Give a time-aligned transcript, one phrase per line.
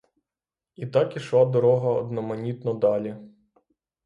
[0.85, 3.15] І так ішла дорога одноманітно далі.